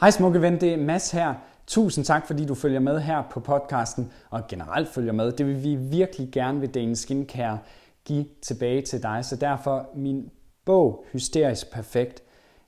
[0.00, 1.34] Hej smukke ven, det er Mads her.
[1.66, 5.32] Tusind tak, fordi du følger med her på podcasten, og generelt følger med.
[5.32, 7.58] Det vil vi virkelig gerne ved Dane Skincare
[8.04, 9.24] give tilbage til dig.
[9.24, 10.30] Så derfor min
[10.64, 12.22] bog, Hysterisk Perfekt,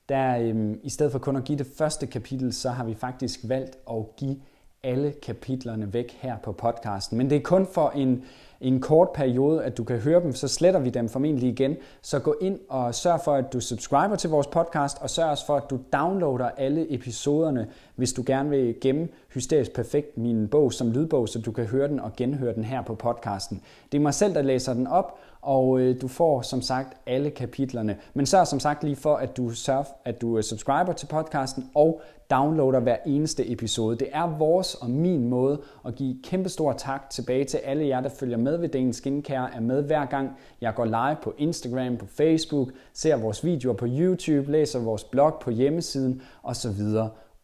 [0.08, 3.40] der øhm, i stedet for kun at give det første kapitel, så har vi faktisk
[3.44, 4.36] valgt at give
[4.82, 7.18] alle kapitlerne væk her på podcasten.
[7.18, 8.24] Men det er kun for en
[8.60, 11.76] i en kort periode, at du kan høre dem, så sletter vi dem formentlig igen.
[12.02, 15.46] Så gå ind og sørg for, at du subscriber til vores podcast, og sørg også
[15.46, 20.72] for, at du downloader alle episoderne, hvis du gerne vil gemme Hysterisk Perfekt, min bog
[20.72, 23.62] som lydbog, så du kan høre den og genhøre den her på podcasten.
[23.92, 27.30] Det er mig selv, der læser den op, og øh, du får som sagt alle
[27.30, 27.96] kapitlerne.
[28.14, 31.70] Men sørg som sagt lige for, at du sørg, at du øh, subscriber til podcasten
[31.74, 32.00] og
[32.30, 33.96] downloader hver eneste episode.
[33.96, 38.08] Det er vores og min måde at give kæmpestor tak tilbage til alle jer, der
[38.08, 42.06] følger med ved Dagens Skincare, er med hver gang jeg går live på Instagram, på
[42.06, 46.80] Facebook, ser vores videoer på YouTube, læser vores blog på hjemmesiden osv.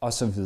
[0.01, 0.43] osv.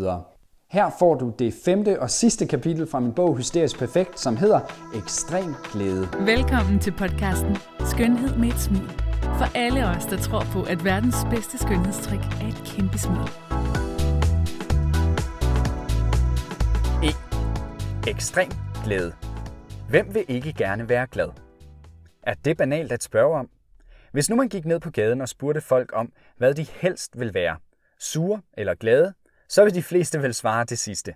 [0.70, 4.61] Her får du det femte og sidste kapitel fra min bog Hysterisk Perfekt, som hedder
[4.94, 6.08] Ekstrem Glæde.
[6.20, 7.56] Velkommen til podcasten
[7.92, 8.91] Skønhed med et smil.
[9.22, 13.28] For alle os, der tror på, at verdens bedste skønhedstrik er et kæmpe smil.
[17.09, 17.12] E.
[18.11, 18.50] Ekstrem
[18.84, 19.12] glæde.
[19.89, 21.28] Hvem vil ikke gerne være glad?
[22.22, 23.48] Er det banalt at spørge om?
[24.12, 27.34] Hvis nu man gik ned på gaden og spurgte folk om, hvad de helst vil
[27.34, 27.56] være,
[27.98, 29.14] sure eller glade,
[29.51, 31.15] så vil de fleste vel svare det sidste.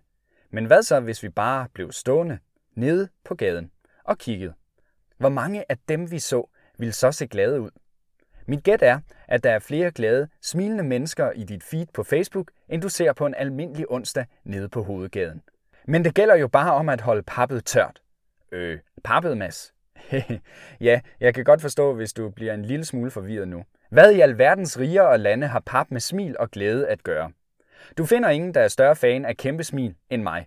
[0.51, 2.39] Men hvad så, hvis vi bare blev stående
[2.75, 3.71] nede på gaden
[4.05, 4.55] og kiggede?
[5.19, 7.71] Hvor mange af dem, vi så, ville så se glade ud?
[8.47, 12.51] Mit gæt er, at der er flere glade, smilende mennesker i dit feed på Facebook,
[12.69, 15.43] end du ser på en almindelig onsdag nede på hovedgaden.
[15.87, 18.03] Men det gælder jo bare om at holde pappet tørt.
[18.53, 19.75] Øh, pappet, Mads?
[20.81, 23.65] ja, jeg kan godt forstå, hvis du bliver en lille smule forvirret nu.
[23.91, 27.33] Hvad i alverdens riger og lande har pap med smil og glæde at gøre?
[27.99, 30.47] Du finder ingen, der er større fan af kæmpe smil end mig.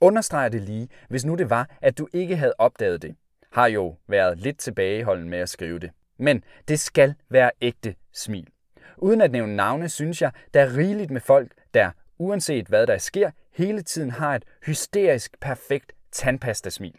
[0.00, 3.16] Understreg det lige, hvis nu det var, at du ikke havde opdaget det.
[3.52, 5.90] Har jo været lidt tilbageholden med at skrive det.
[6.18, 8.48] Men det skal være ægte smil.
[8.96, 12.98] Uden at nævne navne, synes jeg, der er rigeligt med folk, der, uanset hvad der
[12.98, 16.94] sker, hele tiden har et hysterisk perfekt tandpastasmil.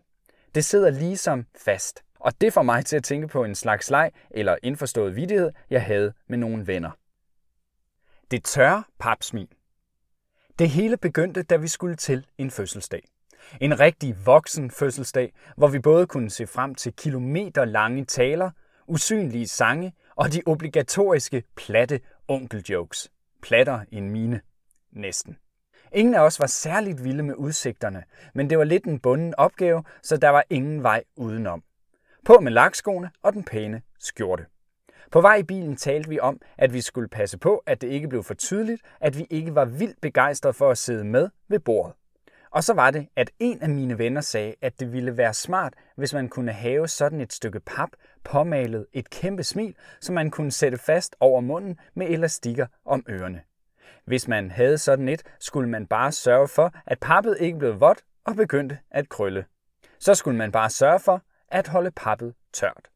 [0.56, 2.04] Det sidder ligesom fast.
[2.20, 5.84] Og det får mig til at tænke på en slags leg eller indforstået vidighed, jeg
[5.84, 6.92] havde med nogle venner.
[8.32, 9.48] Det tørre papsmil.
[10.60, 13.04] Det hele begyndte, da vi skulle til en fødselsdag.
[13.62, 18.52] En rigtig voksen fødselsdag, hvor vi både kunne se frem til kilometer lange taler,
[18.88, 23.12] usynlige sange og de obligatoriske platte onkeljokes.
[23.42, 24.42] Platter en mine.
[24.92, 25.38] Næsten.
[25.94, 28.04] Ingen af os var særligt vilde med udsigterne,
[28.34, 31.64] men det var lidt en bunden opgave, så der var ingen vej udenom.
[32.26, 34.46] På med lakskoene og den pæne skjorte.
[35.12, 38.08] På vej i bilen talte vi om, at vi skulle passe på, at det ikke
[38.08, 41.94] blev for tydeligt, at vi ikke var vildt begejstrede for at sidde med ved bordet.
[42.52, 45.74] Og så var det, at en af mine venner sagde, at det ville være smart,
[45.96, 47.90] hvis man kunne have sådan et stykke pap
[48.24, 53.42] påmalet et kæmpe smil, som man kunne sætte fast over munden med elastikker om ørerne.
[54.06, 58.04] Hvis man havde sådan et, skulle man bare sørge for, at pappet ikke blev vådt
[58.24, 59.46] og begyndte at krølle.
[60.00, 62.90] Så skulle man bare sørge for at holde pappet tørt.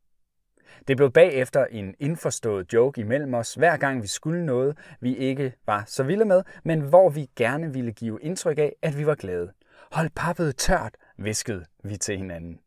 [0.87, 5.53] Det blev bagefter en indforstået joke imellem os, hver gang vi skulle noget, vi ikke
[5.65, 9.15] var så vilde med, men hvor vi gerne ville give indtryk af, at vi var
[9.15, 9.51] glade.
[9.91, 12.59] Hold pappet tørt, viskede vi til hinanden.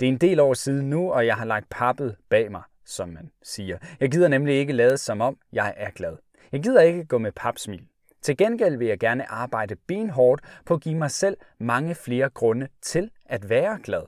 [0.00, 3.08] Det er en del år siden nu, og jeg har lagt pappet bag mig, som
[3.08, 3.78] man siger.
[4.00, 6.16] Jeg gider nemlig ikke lade som om, jeg er glad.
[6.52, 7.82] Jeg gider ikke gå med papsmil.
[8.22, 12.68] Til gengæld vil jeg gerne arbejde benhårdt på at give mig selv mange flere grunde
[12.82, 14.02] til at være glad.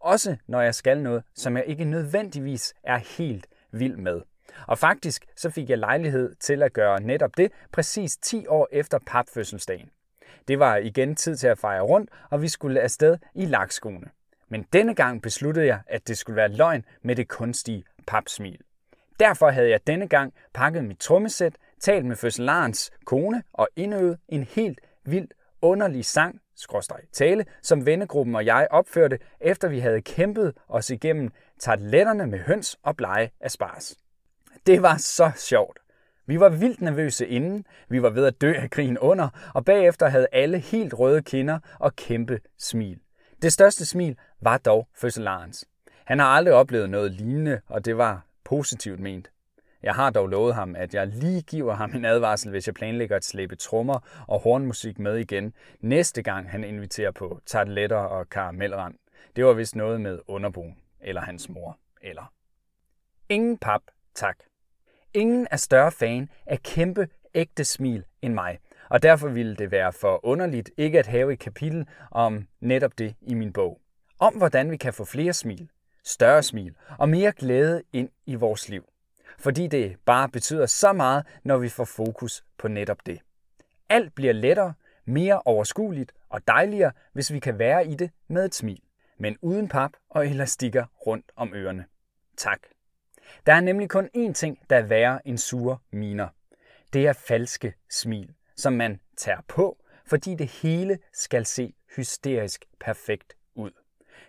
[0.00, 4.20] Også når jeg skal noget, som jeg ikke nødvendigvis er helt vild med.
[4.66, 8.98] Og faktisk så fik jeg lejlighed til at gøre netop det præcis 10 år efter
[9.06, 9.90] papfødselsdagen.
[10.48, 14.06] Det var igen tid til at fejre rundt, og vi skulle afsted i lakskoene.
[14.48, 18.58] Men denne gang besluttede jeg, at det skulle være løgn med det kunstige papsmil.
[19.20, 24.42] Derfor havde jeg denne gang pakket mit trommesæt, talt med fødselarens kone og indøvet en
[24.42, 25.28] helt vild
[25.62, 31.30] underlig sang, skråstreg tale, som vennegruppen og jeg opførte, efter vi havde kæmpet os igennem
[31.58, 33.96] tartletterne med høns og blege spars.
[34.66, 35.78] Det var så sjovt.
[36.26, 40.08] Vi var vildt nervøse inden, vi var ved at dø af krigen under, og bagefter
[40.08, 42.98] havde alle helt røde kinder og kæmpe smil.
[43.42, 45.64] Det største smil var dog fødselarens.
[46.04, 49.30] Han har aldrig oplevet noget lignende, og det var positivt ment.
[49.82, 53.16] Jeg har dog lovet ham, at jeg lige giver ham en advarsel, hvis jeg planlægger
[53.16, 58.94] at slæbe trommer og hornmusik med igen, næste gang han inviterer på tarteletter og karamelrand.
[59.36, 62.32] Det var vist noget med underboen, eller hans mor, eller...
[63.28, 63.82] Ingen pap,
[64.14, 64.36] tak.
[65.14, 68.58] Ingen er større fan af kæmpe, ægte smil end mig.
[68.90, 73.14] Og derfor ville det være for underligt ikke at have et kapitel om netop det
[73.20, 73.80] i min bog.
[74.18, 75.68] Om hvordan vi kan få flere smil,
[76.04, 78.84] større smil og mere glæde ind i vores liv.
[79.38, 83.20] Fordi det bare betyder så meget, når vi får fokus på netop det.
[83.88, 88.54] Alt bliver lettere, mere overskueligt og dejligere, hvis vi kan være i det med et
[88.54, 88.80] smil,
[89.18, 91.84] men uden pap og elastikker rundt om ørerne.
[92.36, 92.60] Tak.
[93.46, 96.28] Der er nemlig kun én ting, der er værre end sure miner.
[96.92, 103.36] Det er falske smil, som man tager på, fordi det hele skal se hysterisk perfekt
[103.54, 103.70] ud.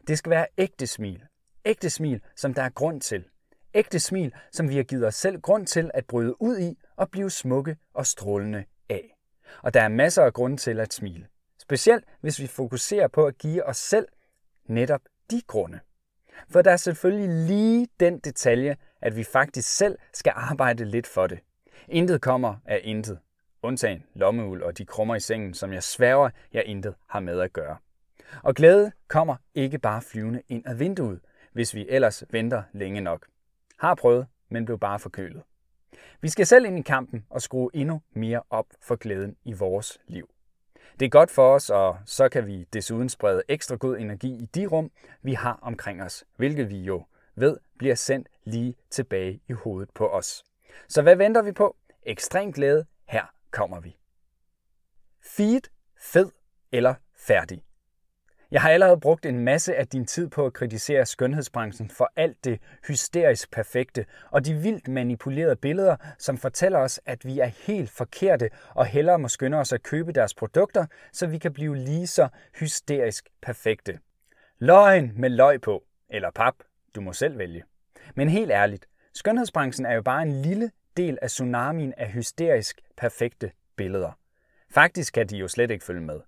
[0.07, 1.23] Det skal være ægte smil.
[1.65, 3.25] Ægte smil, som der er grund til.
[3.73, 7.09] Ægte smil, som vi har givet os selv grund til at bryde ud i og
[7.11, 9.15] blive smukke og strålende af.
[9.61, 11.27] Og der er masser af grunde til at smile.
[11.59, 14.07] Specielt hvis vi fokuserer på at give os selv
[14.65, 15.01] netop
[15.31, 15.79] de grunde.
[16.49, 21.27] For der er selvfølgelig lige den detalje, at vi faktisk selv skal arbejde lidt for
[21.27, 21.39] det.
[21.87, 23.19] Intet kommer af intet.
[23.61, 27.53] Undtagen lommeul og de krummer i sengen, som jeg sværger, jeg intet har med at
[27.53, 27.77] gøre.
[28.43, 31.19] Og glæde kommer ikke bare flyvende ind ad vinduet,
[31.53, 33.27] hvis vi ellers venter længe nok.
[33.79, 35.43] Har prøvet, men blev bare forkølet.
[36.21, 39.97] Vi skal selv ind i kampen og skrue endnu mere op for glæden i vores
[40.07, 40.29] liv.
[40.99, 44.45] Det er godt for os, og så kan vi desuden sprede ekstra god energi i
[44.45, 44.91] de rum,
[45.21, 47.03] vi har omkring os, hvilket vi jo
[47.35, 50.43] ved bliver sendt lige tilbage i hovedet på os.
[50.87, 51.75] Så hvad venter vi på?
[52.03, 53.97] Ekstrem glæde, her kommer vi.
[55.21, 55.61] Feed,
[55.97, 56.31] fed
[56.71, 57.63] eller færdig.
[58.51, 62.45] Jeg har allerede brugt en masse af din tid på at kritisere skønhedsbranchen for alt
[62.45, 67.89] det hysterisk perfekte og de vildt manipulerede billeder, som fortæller os, at vi er helt
[67.89, 72.07] forkerte og hellere må skynde os at købe deres produkter, så vi kan blive lige
[72.07, 72.27] så
[72.59, 73.99] hysterisk perfekte.
[74.59, 76.55] Løgn med løg på, eller pap,
[76.95, 77.63] du må selv vælge.
[78.15, 83.51] Men helt ærligt, skønhedsbranchen er jo bare en lille del af tsunamien af hysterisk perfekte
[83.75, 84.11] billeder.
[84.71, 86.19] Faktisk kan de jo slet ikke følge med.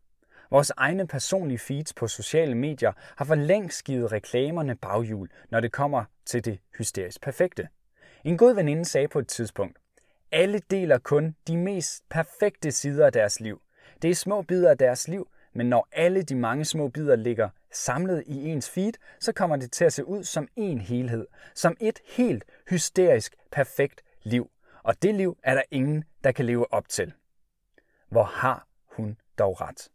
[0.51, 5.71] Vores egne personlige feeds på sociale medier har for længst givet reklamerne baghjul, når det
[5.71, 7.67] kommer til det hysterisk perfekte.
[8.23, 9.77] En god veninde sagde på et tidspunkt,
[10.31, 13.61] alle deler kun de mest perfekte sider af deres liv.
[14.01, 17.49] Det er små bidder af deres liv, men når alle de mange små bidder ligger
[17.71, 21.77] samlet i ens feed, så kommer det til at se ud som en helhed, som
[21.79, 24.51] et helt hysterisk perfekt liv.
[24.83, 27.13] Og det liv er der ingen, der kan leve op til.
[28.09, 29.89] Hvor har hun dog ret?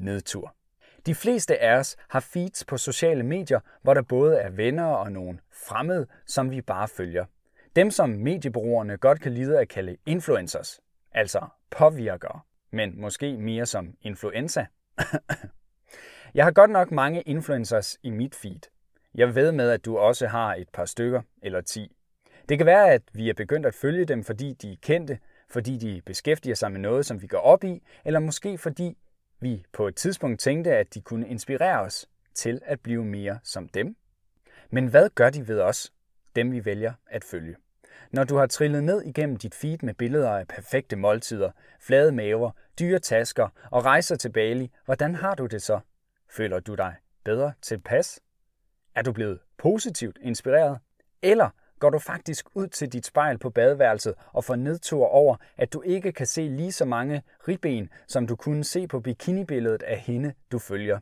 [0.00, 0.54] Nedtur.
[1.06, 5.12] De fleste af os har feeds på sociale medier, hvor der både er venner og
[5.12, 7.24] nogle fremmede, som vi bare følger.
[7.76, 10.80] Dem, som mediebrugerne godt kan lide at kalde influencers,
[11.12, 14.66] altså påvirkere, men måske mere som influenza.
[16.34, 18.60] Jeg har godt nok mange influencers i mit feed.
[19.14, 21.96] Jeg ved med, at du også har et par stykker eller ti.
[22.48, 25.18] Det kan være, at vi er begyndt at følge dem, fordi de er kendte,
[25.50, 28.96] fordi de beskæftiger sig med noget, som vi går op i, eller måske fordi
[29.40, 33.68] vi på et tidspunkt tænkte, at de kunne inspirere os til at blive mere som
[33.68, 33.96] dem.
[34.70, 35.92] Men hvad gør de ved os,
[36.36, 37.56] dem vi vælger at følge?
[38.12, 41.50] Når du har trillet ned igennem dit feed med billeder af perfekte måltider,
[41.80, 45.80] flade maver, dyre tasker og rejser til Bali, hvordan har du det så?
[46.28, 46.94] Føler du dig
[47.24, 48.20] bedre tilpas?
[48.94, 50.78] Er du blevet positivt inspireret?
[51.22, 51.50] Eller
[51.80, 55.82] går du faktisk ud til dit spejl på badeværelset og får nedtur over, at du
[55.82, 60.32] ikke kan se lige så mange ribben, som du kunne se på bikinibilledet af hende,
[60.52, 60.98] du følger.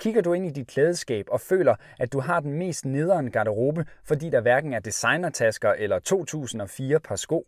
[0.00, 3.86] Kigger du ind i dit klædeskab og føler, at du har den mest nederen garderobe,
[4.04, 7.46] fordi der hverken er designertasker eller 2004 par sko?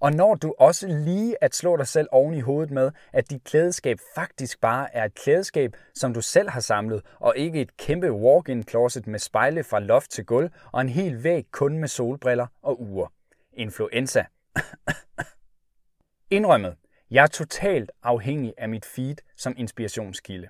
[0.00, 3.44] Og når du også lige at slå dig selv oven i hovedet med, at dit
[3.44, 8.12] klædeskab faktisk bare er et klædeskab, som du selv har samlet, og ikke et kæmpe
[8.12, 12.46] walk-in closet med spejle fra loft til gulv, og en hel væg kun med solbriller
[12.62, 13.08] og ure.
[13.52, 14.24] Influenza.
[16.30, 16.76] Indrømmet,
[17.10, 20.48] jeg er totalt afhængig af mit feed som inspirationskilde.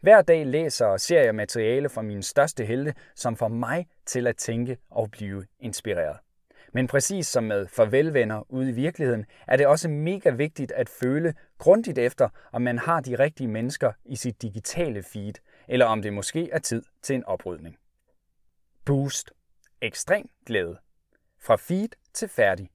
[0.00, 4.26] Hver dag læser og ser jeg materiale fra mine største helte, som får mig til
[4.26, 6.16] at tænke og blive inspireret.
[6.72, 11.34] Men præcis som med farvelvenner ude i virkeligheden, er det også mega vigtigt at føle
[11.58, 15.34] grundigt efter, om man har de rigtige mennesker i sit digitale feed,
[15.68, 17.76] eller om det måske er tid til en oprydning.
[18.84, 19.32] Boost.
[19.80, 20.78] Ekstrem glæde.
[21.40, 22.70] Fra feed til færdig.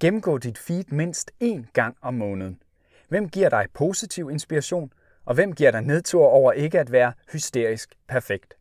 [0.00, 2.62] Gennemgå dit feed mindst én gang om måneden.
[3.08, 4.92] Hvem giver dig positiv inspiration,
[5.24, 8.54] og hvem giver dig nedtur over ikke at være hysterisk perfekt?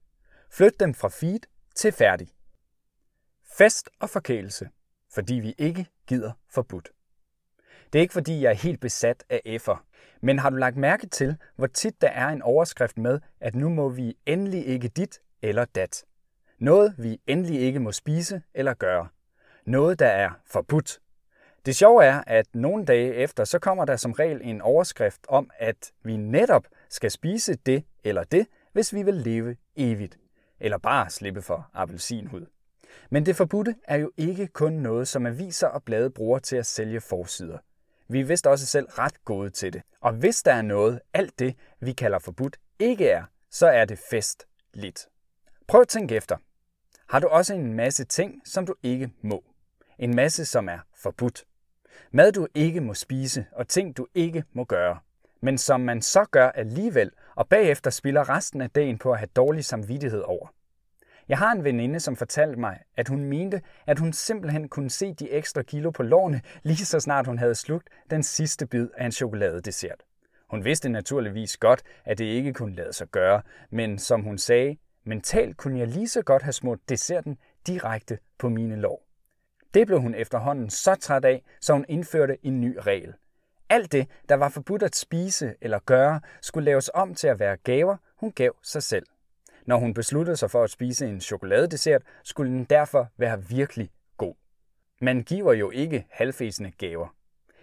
[0.49, 1.39] Flyt dem fra feed
[1.75, 2.32] til færdig.
[3.57, 4.69] Fest og forkælelse,
[5.13, 6.91] fordi vi ikke gider forbudt.
[7.93, 9.77] Det er ikke fordi, jeg er helt besat af F'er,
[10.21, 13.69] men har du lagt mærke til, hvor tit der er en overskrift med, at nu
[13.69, 16.05] må vi endelig ikke dit eller dat.
[16.59, 19.07] Noget vi endelig ikke må spise eller gøre.
[19.65, 20.99] Noget, der er forbudt.
[21.65, 25.49] Det sjove er, at nogle dage efter, så kommer der som regel en overskrift om,
[25.59, 30.19] at vi netop skal spise det eller det, hvis vi vil leve evigt.
[30.59, 32.45] Eller bare slippe for appelsinhud.
[33.09, 36.65] Men det forbudte er jo ikke kun noget, som aviser og blade bruger til at
[36.65, 37.57] sælge forsider.
[38.07, 39.81] Vi er vist også selv ret gode til det.
[40.01, 43.99] Og hvis der er noget, alt det, vi kalder forbudt, ikke er, så er det
[44.09, 45.07] festligt.
[45.67, 46.37] Prøv at tænke efter.
[47.09, 49.43] Har du også en masse ting, som du ikke må?
[49.99, 51.43] En masse, som er forbudt.
[52.11, 54.99] Mad du ikke må spise, og ting du ikke må gøre.
[55.41, 59.29] Men som man så gør alligevel, og bagefter spiller resten af dagen på at have
[59.35, 60.47] dårlig samvittighed over.
[61.27, 65.13] Jeg har en veninde, som fortalte mig, at hun mente, at hun simpelthen kunne se
[65.13, 69.05] de ekstra kilo på lårene, lige så snart hun havde slugt den sidste bid af
[69.05, 70.03] en chokoladedessert.
[70.49, 74.77] Hun vidste naturligvis godt, at det ikke kunne lade sig gøre, men som hun sagde,
[75.03, 77.37] mentalt kunne jeg lige så godt have smurt desserten
[77.67, 79.03] direkte på mine lår.
[79.73, 83.13] Det blev hun efterhånden så træt af, så hun indførte en ny regel.
[83.69, 87.57] Alt det, der var forbudt at spise eller gøre, skulle laves om til at være
[87.57, 89.05] gaver, hun gav sig selv.
[89.65, 94.35] Når hun besluttede sig for at spise en chokoladedessert, skulle den derfor være virkelig god.
[95.01, 97.15] Man giver jo ikke halvfæsende gaver.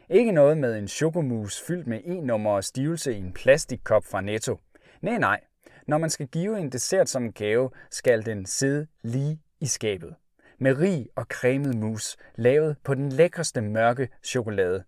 [0.08, 4.20] Ikke noget med en chokomus fyldt med en nummer og stivelse i en plastikkop fra
[4.20, 4.58] Netto.
[5.00, 5.40] Nej, nej.
[5.86, 10.14] Når man skal give en dessert som en gave, skal den sidde lige i skabet.
[10.58, 14.84] Med rig og cremet mus, lavet på den lækreste mørke chokolade.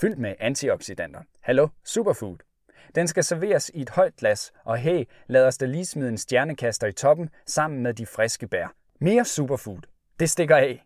[0.00, 1.20] Fyldt med antioxidanter.
[1.40, 2.45] Hallo, superfood.
[2.94, 6.18] Den skal serveres i et højt glas, og hey, lad os da lige smide en
[6.18, 8.74] stjernekaster i toppen sammen med de friske bær.
[9.00, 9.80] Mere superfood.
[10.20, 10.82] Det stikker af.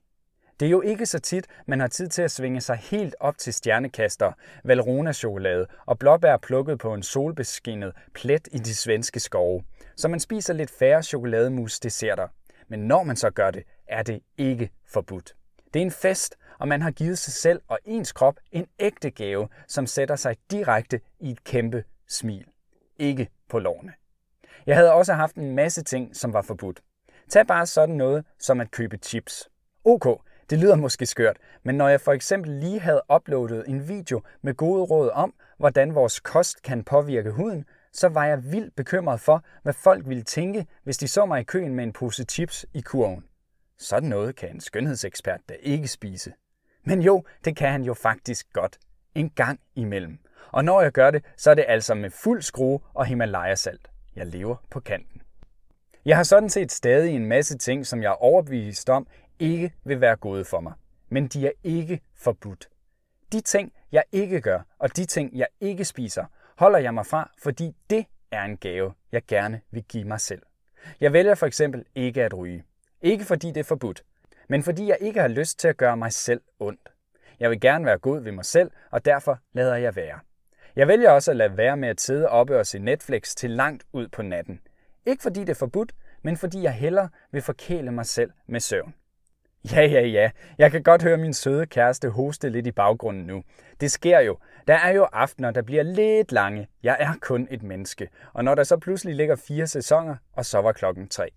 [0.61, 3.38] Det er jo ikke så tit, man har tid til at svinge sig helt op
[3.38, 4.33] til stjernekaster,
[4.64, 9.62] Valrona-chokolade og blåbær plukket på en solbeskinnet plet i de svenske skove.
[9.97, 12.28] Så man spiser lidt færre chokolademus desserter.
[12.69, 15.35] Men når man så gør det, er det ikke forbudt.
[15.75, 19.10] Det er en fest, og man har givet sig selv og ens krop en ægte
[19.10, 22.46] gave, som sætter sig direkte i et kæmpe smil.
[22.98, 23.92] Ikke på lovene.
[24.66, 26.80] Jeg havde også haft en masse ting, som var forbudt.
[27.28, 29.48] Tag bare sådan noget som at købe chips.
[29.84, 30.06] Ok,
[30.50, 34.54] det lyder måske skørt, men når jeg for eksempel lige havde uploadet en video med
[34.54, 39.44] gode råd om, hvordan vores kost kan påvirke huden, så var jeg vildt bekymret for,
[39.62, 42.80] hvad folk ville tænke, hvis de så mig i køen med en pose chips i
[42.80, 43.24] kurven.
[43.78, 46.32] Sådan noget kan en skønhedsekspert da ikke spise.
[46.84, 48.78] Men jo, det kan han jo faktisk godt.
[49.14, 50.18] En gang imellem.
[50.52, 53.90] Og når jeg gør det, så er det altså med fuld skrue og Himalaya-salt.
[54.16, 55.22] Jeg lever på kanten.
[56.04, 59.06] Jeg har sådan set stadig en masse ting, som jeg er overbevist om
[59.38, 60.72] ikke vil være gode for mig.
[61.08, 62.68] Men de er ikke forbudt.
[63.32, 66.25] De ting, jeg ikke gør, og de ting, jeg ikke spiser,
[66.56, 70.42] holder jeg mig fra, fordi det er en gave, jeg gerne vil give mig selv.
[71.00, 72.64] Jeg vælger for eksempel ikke at ryge.
[73.02, 74.04] Ikke fordi det er forbudt,
[74.50, 76.88] men fordi jeg ikke har lyst til at gøre mig selv ondt.
[77.40, 80.19] Jeg vil gerne være god ved mig selv, og derfor lader jeg være.
[80.76, 83.85] Jeg vælger også at lade være med at sidde oppe og se Netflix til langt
[83.92, 84.61] ud på natten.
[85.07, 85.92] Ikke fordi det er forbudt,
[86.23, 88.95] men fordi jeg hellere vil forkæle mig selv med søvn.
[89.73, 90.30] Ja, ja, ja.
[90.59, 93.42] Jeg kan godt høre min søde kæreste hoste lidt i baggrunden nu.
[93.80, 94.38] Det sker jo.
[94.69, 96.69] Der er jo aftener, der bliver lidt lange.
[96.83, 98.09] Jeg er kun et menneske.
[98.33, 101.30] Og når der så pludselig ligger fire sæsoner, og så var klokken tre.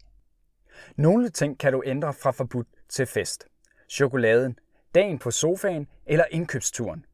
[0.96, 3.48] Nogle ting kan du ændre fra forbudt til fest.
[3.90, 4.60] Chokoladen,
[4.96, 7.06] dagen på sofaen eller indkøbsturen.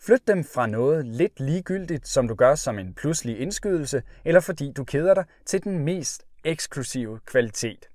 [0.00, 4.72] Flyt dem fra noget lidt ligegyldigt, som du gør som en pludselig indskydelse, eller fordi
[4.76, 7.88] du keder dig, til den mest eksklusive kvalitet.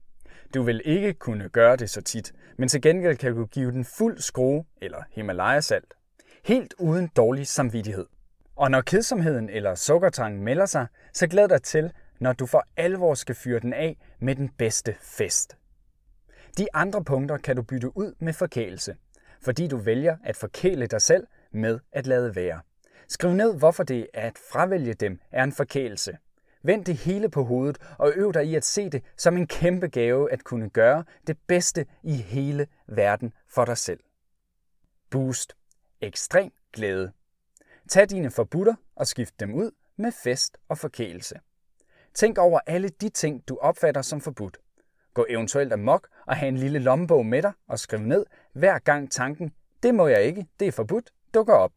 [0.54, 3.86] Du vil ikke kunne gøre det så tit, men til gengæld kan du give den
[3.86, 5.94] fuld skrue eller Himalaya-salt.
[6.44, 8.06] Helt uden dårlig samvittighed.
[8.56, 13.14] Og når kedsomheden eller sukkertangen melder sig, så glæd dig til, når du for alvor
[13.14, 15.58] skal fyre den af med den bedste fest.
[16.58, 18.96] De andre punkter kan du bytte ud med forkælelse,
[19.42, 22.62] fordi du vælger at forkæle dig selv med at lade være.
[23.08, 26.18] Skriv ned, hvorfor det at fravælge dem er en forkælelse.
[26.64, 29.88] Vend det hele på hovedet og øv dig i at se det som en kæmpe
[29.88, 34.00] gave at kunne gøre det bedste i hele verden for dig selv.
[35.10, 35.56] Boost.
[36.02, 37.12] Ekstrem glæde.
[37.90, 41.36] Tag dine forbutter og skift dem ud med fest og forkælelse.
[42.14, 44.58] Tænk over alle de ting, du opfatter som forbudt.
[45.14, 49.12] Gå eventuelt amok og have en lille lommebog med dig og skriv ned, hver gang
[49.12, 49.54] tanken,
[49.84, 51.72] det må jeg ikke, det er forbudt, dukker op.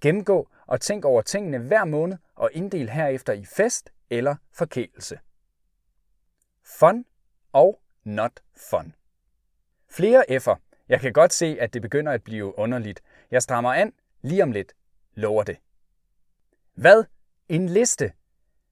[0.00, 5.18] Gennemgå og tænk over tingene hver måned og inddel herefter i fest eller forkælelse.
[6.78, 7.04] Fun
[7.52, 8.94] og not fun.
[9.90, 10.56] Flere F'er.
[10.88, 13.02] Jeg kan godt se, at det begynder at blive underligt.
[13.30, 13.92] Jeg strammer an
[14.22, 14.72] lige om lidt.
[15.14, 15.58] Lover det.
[16.74, 17.04] Hvad?
[17.48, 18.12] En liste?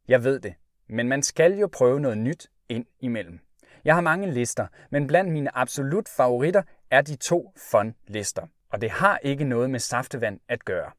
[0.08, 0.54] Jeg ved det,
[0.88, 3.40] men man skal jo prøve noget nyt ind imellem.
[3.84, 8.46] Jeg har mange lister, men blandt mine absolut favoritter er de to fun-lister.
[8.68, 10.90] og det har ikke noget med saftevand at gøre.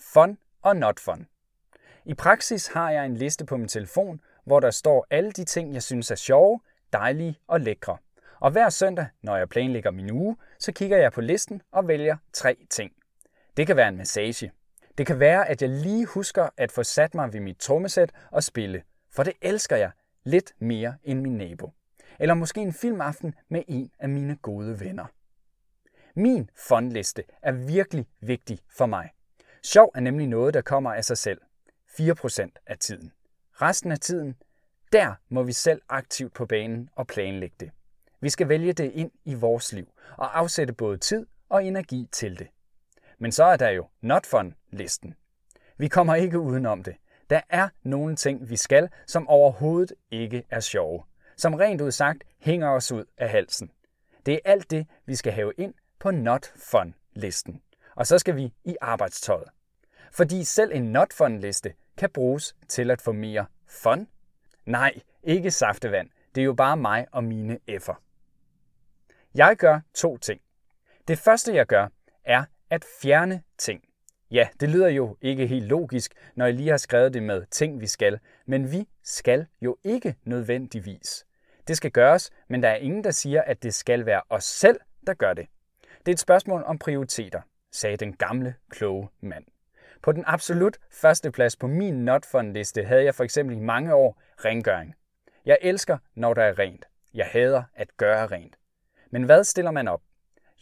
[0.00, 1.26] Fun og not fun.
[2.04, 5.74] I praksis har jeg en liste på min telefon, hvor der står alle de ting,
[5.74, 6.60] jeg synes er sjove,
[6.92, 7.96] dejlige og lækre.
[8.40, 12.16] Og hver søndag, når jeg planlægger min uge, så kigger jeg på listen og vælger
[12.32, 12.92] tre ting.
[13.56, 14.52] Det kan være en massage.
[14.98, 18.44] Det kan være, at jeg lige husker at få sat mig ved mit trommesæt og
[18.44, 19.90] spille, for det elsker jeg
[20.24, 21.72] lidt mere end min nabo.
[22.18, 25.06] Eller måske en filmaften med en af mine gode venner.
[26.16, 29.10] Min fondliste er virkelig vigtig for mig.
[29.62, 31.40] Sjov er nemlig noget, der kommer af sig selv.
[32.00, 33.12] 4% af tiden.
[33.52, 34.36] Resten af tiden,
[34.92, 37.70] der må vi selv aktivt på banen og planlægge det.
[38.20, 42.38] Vi skal vælge det ind i vores liv og afsætte både tid og energi til
[42.38, 42.48] det.
[43.18, 45.14] Men så er der jo not fun, listen.
[45.76, 46.96] Vi kommer ikke udenom det.
[47.30, 51.02] Der er nogle ting, vi skal, som overhovedet ikke er sjove.
[51.36, 53.70] Som rent ud sagt hænger os ud af halsen.
[54.26, 57.62] Det er alt det, vi skal have ind på not fun-listen.
[57.96, 59.48] Og så skal vi i arbejdstøjet.
[60.12, 64.08] Fordi selv en not fun-liste kan bruges til at få mere fun.
[64.66, 66.10] Nej, ikke saftevand.
[66.34, 67.94] Det er jo bare mig og mine F'er.
[69.34, 70.40] Jeg gør to ting.
[71.08, 71.88] Det første, jeg gør,
[72.24, 73.82] er at fjerne ting.
[74.30, 77.80] Ja, det lyder jo ikke helt logisk, når jeg lige har skrevet det med ting,
[77.80, 81.26] vi skal, men vi skal jo ikke nødvendigvis.
[81.68, 84.80] Det skal gøres, men der er ingen, der siger, at det skal være os selv,
[85.06, 85.46] der gør det.
[85.98, 87.40] Det er et spørgsmål om prioriteter,
[87.72, 89.44] sagde den gamle, kloge mand.
[90.02, 93.94] På den absolut første plads på min not liste havde jeg for eksempel i mange
[93.94, 94.94] år rengøring.
[95.46, 96.84] Jeg elsker, når der er rent.
[97.14, 98.56] Jeg hader at gøre rent.
[99.10, 100.02] Men hvad stiller man op?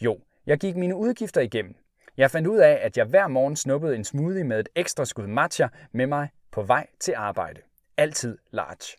[0.01, 1.75] Jo, jeg gik mine udgifter igennem.
[2.17, 5.27] Jeg fandt ud af, at jeg hver morgen snuppede en smoothie med et ekstra skud
[5.27, 7.61] matcha med mig på vej til arbejde.
[7.97, 8.97] Altid large.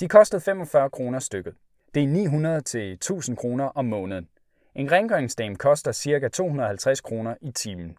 [0.00, 1.54] De kostede 45 kroner stykket.
[1.94, 4.28] Det er 900 til 1000 kroner om måneden.
[4.74, 6.28] En rengøringsdame koster ca.
[6.28, 7.96] 250 kroner i timen.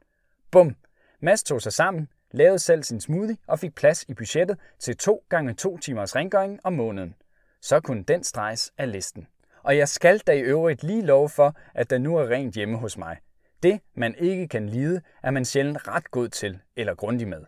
[0.52, 0.76] Bum!
[1.20, 5.24] Mads tog sig sammen, lavede selv sin smoothie og fik plads i budgettet til 2
[5.30, 7.16] gange 2 timers rengøring om måneden.
[7.62, 9.28] Så kunne den streges af listen.
[9.64, 12.78] Og jeg skal da i øvrigt lige love for, at der nu er rent hjemme
[12.78, 13.18] hos mig.
[13.64, 17.46] Det, man ikke kan lide, er man sjældent ret god til eller grundig med.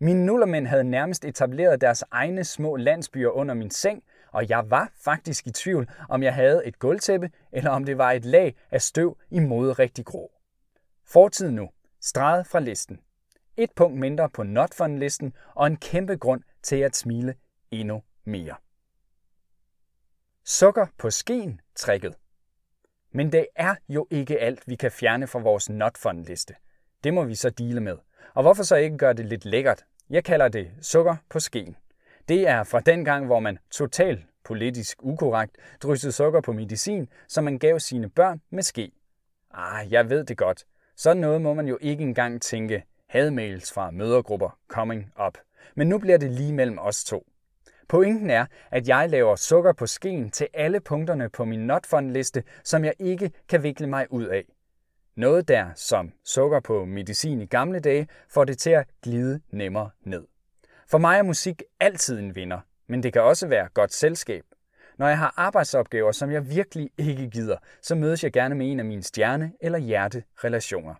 [0.00, 4.92] Mine nullermænd havde nærmest etableret deres egne små landsbyer under min seng, og jeg var
[5.04, 8.82] faktisk i tvivl, om jeg havde et gulvtæppe, eller om det var et lag af
[8.82, 9.40] støv i
[9.78, 10.32] rigtig grå.
[11.06, 11.68] Fortid nu.
[12.00, 13.00] Streget fra listen.
[13.56, 17.34] Et punkt mindre på not listen og en kæmpe grund til at smile
[17.70, 18.54] endnu mere.
[20.44, 22.14] Sukker på skeen trækket.
[23.12, 26.54] Men det er jo ikke alt, vi kan fjerne fra vores not fun liste.
[27.04, 27.96] Det må vi så dele med.
[28.34, 29.84] Og hvorfor så ikke gøre det lidt lækkert?
[30.10, 31.76] Jeg kalder det sukker på skeen.
[32.28, 37.44] Det er fra den gang, hvor man totalt politisk ukorrekt dryssede sukker på medicin, som
[37.44, 38.92] man gav sine børn med ske.
[39.54, 40.64] Ah, jeg ved det godt.
[40.96, 42.84] Sådan noget må man jo ikke engang tænke.
[43.08, 45.38] Hadmails fra mødergrupper coming up.
[45.74, 47.26] Men nu bliver det lige mellem os to.
[47.88, 52.10] Pointen er, at jeg laver sukker på skeen til alle punkterne på min not fun
[52.10, 54.44] liste, som jeg ikke kan vikle mig ud af.
[55.16, 59.90] Noget der, som sukker på medicin i gamle dage, får det til at glide nemmere
[60.04, 60.26] ned.
[60.90, 64.44] For mig er musik altid en vinder, men det kan også være godt selskab.
[64.98, 68.78] Når jeg har arbejdsopgaver, som jeg virkelig ikke gider, så mødes jeg gerne med en
[68.78, 70.94] af mine stjerne- eller hjerterelationer.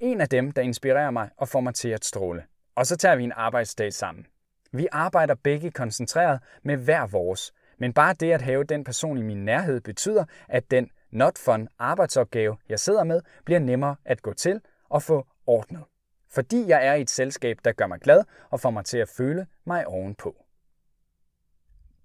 [0.00, 2.44] En af dem, der inspirerer mig og får mig til at stråle.
[2.74, 4.26] Og så tager vi en arbejdsdag sammen.
[4.72, 9.22] Vi arbejder begge koncentreret med hver vores, men bare det at have den person i
[9.22, 14.32] min nærhed betyder, at den not fun arbejdsopgave, jeg sidder med, bliver nemmere at gå
[14.32, 15.84] til og få ordnet.
[16.30, 19.08] Fordi jeg er i et selskab, der gør mig glad og får mig til at
[19.08, 20.44] føle mig ovenpå.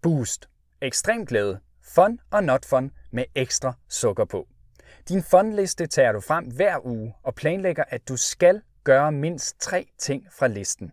[0.01, 0.49] Boost.
[0.81, 1.59] Ekstrem glæde.
[1.81, 4.47] Fun og not fun med ekstra sukker på.
[5.09, 9.87] Din fun-liste tager du frem hver uge og planlægger, at du skal gøre mindst tre
[9.97, 10.91] ting fra listen.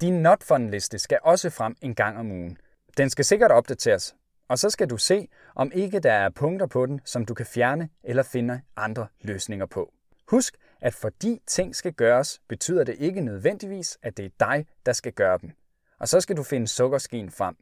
[0.00, 2.58] Din not fun liste skal også frem en gang om ugen.
[2.96, 4.16] Den skal sikkert opdateres,
[4.48, 7.46] og så skal du se, om ikke der er punkter på den, som du kan
[7.46, 9.92] fjerne eller finde andre løsninger på.
[10.28, 14.92] Husk, at fordi ting skal gøres, betyder det ikke nødvendigvis, at det er dig, der
[14.92, 15.50] skal gøre dem.
[15.98, 17.56] Og så skal du finde sukkerskeen frem.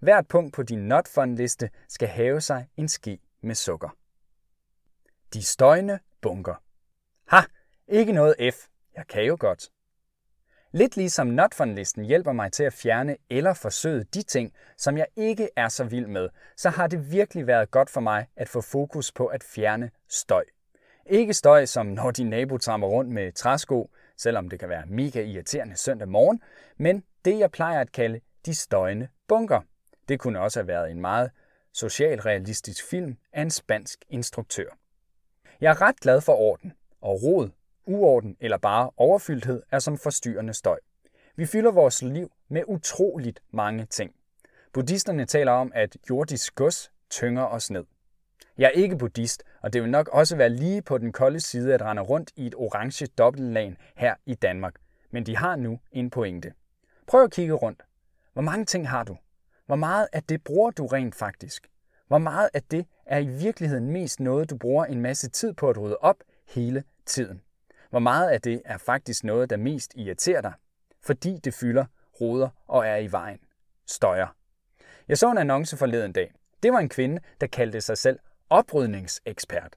[0.00, 3.96] Hvert punkt på din not fun liste skal have sig en ske med sukker.
[5.34, 6.62] De støjende bunker.
[7.28, 7.40] Ha!
[7.88, 8.66] Ikke noget F.
[8.96, 9.68] Jeg kan jo godt.
[10.72, 14.98] Lidt ligesom not fun listen hjælper mig til at fjerne eller forsøge de ting, som
[14.98, 18.48] jeg ikke er så vild med, så har det virkelig været godt for mig at
[18.48, 20.44] få fokus på at fjerne støj.
[21.06, 25.22] Ikke støj som når din nabo trammer rundt med træsko, selvom det kan være mega
[25.22, 26.42] irriterende søndag morgen,
[26.76, 29.60] men det jeg plejer at kalde de støjende bunker.
[30.08, 31.30] Det kunne også have været en meget
[31.72, 34.68] socialrealistisk film af en spansk instruktør.
[35.60, 37.50] Jeg er ret glad for orden, og rod,
[37.88, 40.78] uorden eller bare overfyldthed er som forstyrrende støj.
[41.36, 44.12] Vi fylder vores liv med utroligt mange ting.
[44.72, 47.84] Buddhisterne taler om, at jordisk gods tynger os ned.
[48.58, 51.74] Jeg er ikke buddhist, og det vil nok også være lige på den kolde side
[51.74, 54.74] at rende rundt i et orange dobbeltlag her i Danmark.
[55.10, 56.52] Men de har nu en pointe.
[57.06, 57.82] Prøv at kigge rundt.
[58.32, 59.16] Hvor mange ting har du?
[59.66, 61.68] Hvor meget af det bruger du rent faktisk?
[62.08, 65.70] Hvor meget af det er i virkeligheden mest noget, du bruger en masse tid på
[65.70, 67.40] at rydde op hele tiden?
[67.90, 70.52] Hvor meget af det er faktisk noget, der mest irriterer dig,
[71.02, 71.84] fordi det fylder,
[72.20, 73.38] roder og er i vejen?
[73.86, 74.36] Støjer.
[75.08, 76.32] Jeg så en annonce forleden dag.
[76.62, 78.18] Det var en kvinde, der kaldte sig selv
[78.50, 79.76] oprydningsekspert.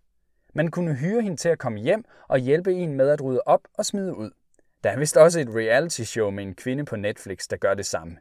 [0.54, 3.62] Man kunne hyre hende til at komme hjem og hjælpe en med at rydde op
[3.74, 4.32] og smide ud.
[4.84, 7.86] Der er vist også et reality show med en kvinde på Netflix, der gør det
[7.86, 8.17] samme.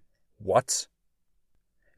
[0.46, 0.88] What?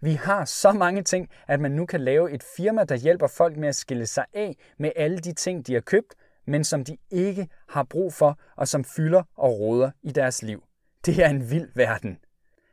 [0.01, 3.57] Vi har så mange ting, at man nu kan lave et firma, der hjælper folk
[3.57, 6.15] med at skille sig af med alle de ting, de har købt,
[6.47, 10.65] men som de ikke har brug for, og som fylder og råder i deres liv.
[11.07, 12.19] Det er en vild verden.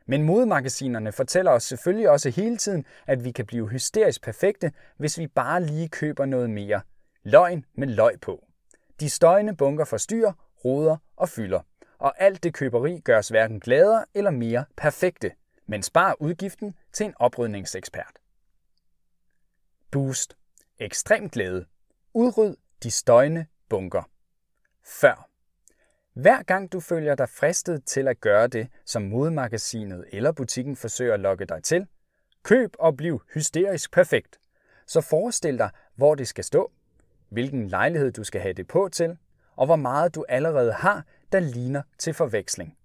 [0.06, 5.18] Men modemagasinerne fortæller os selvfølgelig også hele tiden, at vi kan blive hysterisk perfekte, hvis
[5.18, 6.80] vi bare lige køber noget mere.
[7.22, 8.44] Løgn med løg på.
[9.00, 10.32] De støjende bunker forstyrrer,
[10.64, 11.60] roder og fylder.
[11.98, 15.32] Og alt det køberi gør os hverken gladere eller mere perfekte,
[15.66, 18.18] men spar udgiften til en oprydningsekspert.
[19.90, 20.36] Boost.
[20.78, 21.66] Ekstrem glæde.
[22.14, 24.02] Udryd de støjende bunker.
[24.84, 25.28] Før.
[26.14, 31.14] Hver gang du føler dig fristet til at gøre det, som modemagasinet eller butikken forsøger
[31.14, 31.86] at lokke dig til,
[32.42, 34.40] køb og bliv hysterisk perfekt.
[34.86, 36.72] Så forestil dig, hvor det skal stå,
[37.28, 39.16] hvilken lejlighed du skal have det på til,
[39.56, 42.76] og hvor meget du allerede har, der ligner til forveksling.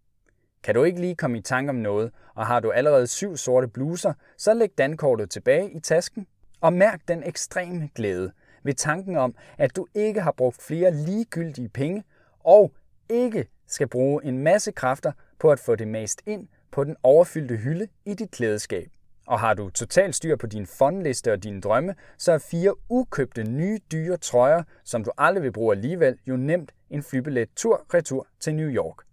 [0.64, 3.68] Kan du ikke lige komme i tanke om noget, og har du allerede syv sorte
[3.68, 6.28] bluser, så læg dankortet tilbage i tasken
[6.62, 8.32] og mærk den ekstreme glæde
[8.66, 12.04] ved tanken om, at du ikke har brugt flere ligegyldige penge
[12.40, 12.74] og
[13.10, 17.56] ikke skal bruge en masse kræfter på at få det mast ind på den overfyldte
[17.56, 18.90] hylde i dit klædeskab.
[19.28, 23.44] Og har du totalt styr på din fondliste og dine drømme, så er fire ukøbte
[23.44, 28.56] nye dyre trøjer, som du aldrig vil bruge alligevel, jo nemt en flybillet tur-retur til
[28.56, 29.06] New York.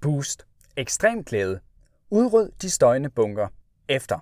[0.00, 0.46] Boost.
[0.76, 1.60] Ekstrem glæde.
[2.10, 3.48] Udryd de støjende bunker.
[3.88, 4.18] Efter.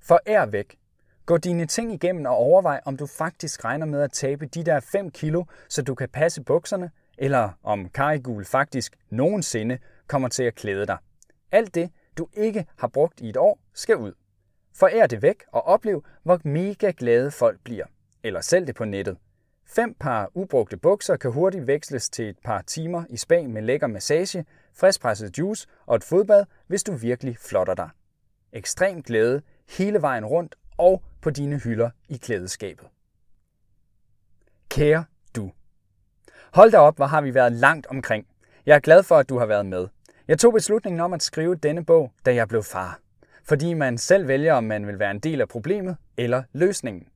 [0.00, 0.79] Forær væk.
[1.26, 4.80] Gå dine ting igennem og overvej, om du faktisk regner med at tabe de der
[4.80, 10.54] 5 kilo, så du kan passe bukserne, eller om Karigul faktisk nogensinde kommer til at
[10.54, 10.98] klæde dig.
[11.52, 14.12] Alt det, du ikke har brugt i et år, skal ud.
[14.74, 17.84] Forær det væk og oplev, hvor mega glade folk bliver.
[18.22, 19.16] Eller sælg det på nettet.
[19.66, 23.86] Fem par ubrugte bukser kan hurtigt veksles til et par timer i spa med lækker
[23.86, 27.90] massage, friskpresset juice og et fodbad, hvis du virkelig flotter dig.
[28.52, 29.42] Ekstrem glæde
[29.78, 32.86] hele vejen rundt og på dine hylder i klædeskabet.
[34.68, 35.04] Kære
[35.36, 35.50] du.
[36.54, 38.26] Hold da op, hvor har vi været langt omkring.
[38.66, 39.88] Jeg er glad for, at du har været med.
[40.28, 43.00] Jeg tog beslutningen om at skrive denne bog, da jeg blev far.
[43.44, 47.06] Fordi man selv vælger, om man vil være en del af problemet eller løsningen.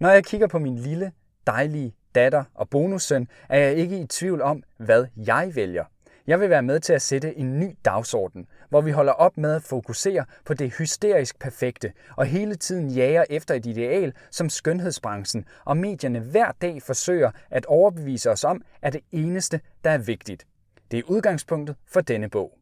[0.00, 1.12] Når jeg kigger på min lille,
[1.46, 5.84] dejlige datter og bonussøn, er jeg ikke i tvivl om, hvad jeg vælger.
[6.26, 9.54] Jeg vil være med til at sætte en ny dagsorden, hvor vi holder op med
[9.54, 15.44] at fokusere på det hysterisk perfekte og hele tiden jager efter et ideal, som skønhedsbranchen
[15.64, 20.46] og medierne hver dag forsøger at overbevise os om, er det eneste, der er vigtigt.
[20.90, 22.58] Det er udgangspunktet for denne bog.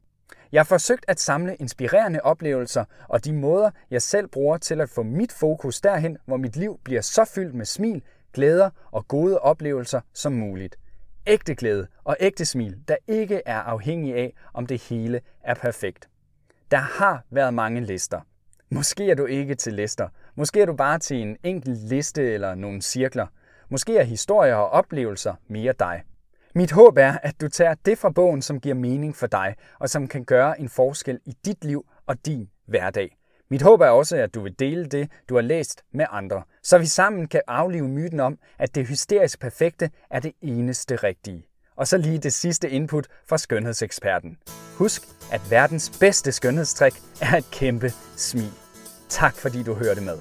[0.53, 4.91] Jeg har forsøgt at samle inspirerende oplevelser og de måder, jeg selv bruger til at
[4.91, 9.39] få mit fokus derhen, hvor mit liv bliver så fyldt med smil, glæder og gode
[9.39, 10.80] oplevelser som muligt.
[11.27, 16.09] Ægte glæde og ægte smil, der ikke er afhængig af, om det hele er perfekt.
[16.71, 18.21] Der har været mange lister.
[18.71, 20.09] Måske er du ikke til lister.
[20.35, 23.27] Måske er du bare til en enkelt liste eller nogle cirkler.
[23.69, 26.03] Måske er historier og oplevelser mere dig.
[26.55, 29.91] Mit håb er, at du tager det fra bogen, som giver mening for dig, og
[29.91, 33.17] som kan gøre en forskel i dit liv og din hverdag.
[33.51, 36.79] Mit håb er også, at du vil dele det, du har læst med andre, så
[36.79, 41.47] vi sammen kan aflive myten om, at det hysterisk perfekte er det eneste rigtige.
[41.77, 44.37] Og så lige det sidste input fra skønhedseksperten.
[44.77, 48.53] Husk, at verdens bedste skønhedstrik er et kæmpe smil.
[49.09, 50.19] Tak fordi du hørte med.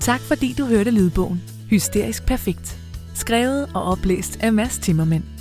[0.00, 2.78] Tak fordi du hørte lydbogen Hysterisk Perfekt.
[3.14, 5.33] Skrevet og oplæst af Mads Timmermænd.